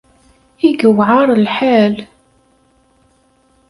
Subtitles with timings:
[0.67, 1.95] I yewɛer lḥal!